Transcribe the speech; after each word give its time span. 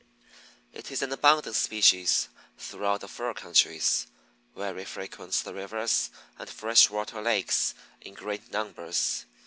It 0.73 0.89
is 0.89 1.03
an 1.03 1.11
abundant 1.13 1.55
species 1.55 2.27
throughout 2.57 3.01
the 3.01 3.07
fur 3.07 3.35
countries, 3.35 4.07
where 4.55 4.75
it 4.79 4.87
frequents 4.87 5.43
the 5.43 5.53
rivers 5.53 6.09
and 6.39 6.49
fresh 6.49 6.89
water 6.89 7.21
lakes 7.21 7.75
in 8.01 8.15
great 8.15 8.51
numbers. 8.51 9.25